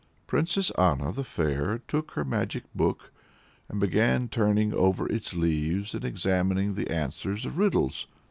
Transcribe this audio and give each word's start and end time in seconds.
Princess 0.25 0.71
Anna 0.79 1.11
the 1.11 1.23
Fair 1.23 1.77
took 1.87 2.13
her 2.13 2.25
magic 2.25 2.63
book, 2.73 3.11
and 3.69 3.79
began 3.79 4.27
turning 4.29 4.73
over 4.73 5.05
its 5.07 5.35
leaves 5.35 5.93
and 5.93 6.03
examining 6.03 6.73
the 6.73 6.89
answers 6.91 7.45
of 7.45 7.59
riddles. 7.59 8.07